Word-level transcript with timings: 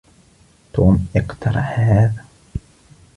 توم 0.73 1.07
أقترحَ 1.15 1.59
هذا. 1.79 2.25